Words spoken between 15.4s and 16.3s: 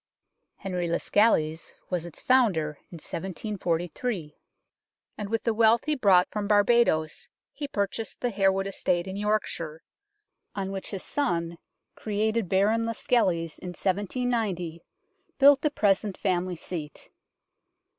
the present